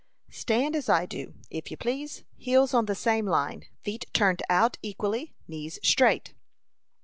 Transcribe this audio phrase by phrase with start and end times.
[0.31, 4.79] "Stand as I do, if you please heels on the same line, feet turned out
[4.81, 6.33] equally, knees straight."